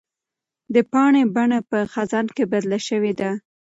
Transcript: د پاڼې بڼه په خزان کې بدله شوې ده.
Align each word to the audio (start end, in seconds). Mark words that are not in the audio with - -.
د 0.73 0.75
پاڼې 0.91 1.23
بڼه 1.35 1.59
په 1.69 1.77
خزان 1.93 2.25
کې 2.35 2.43
بدله 2.51 2.79
شوې 2.87 3.13
ده. 3.19 3.31